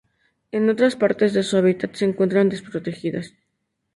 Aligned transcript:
En 0.51 0.67
otras 0.71 0.95
partes 0.95 1.31
de 1.35 1.43
su 1.43 1.57
hábitat 1.57 1.93
se 1.93 2.05
encuentran 2.05 2.49
desprotegidas. 2.49 3.35